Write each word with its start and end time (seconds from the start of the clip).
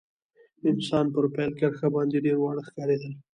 اسان 0.81 1.05
پر 1.13 1.23
پیل 1.35 1.51
کرښه 1.59 1.87
باندي 1.93 2.19
ډېر 2.25 2.37
واړه 2.39 2.61
ښکارېدل. 2.67 3.13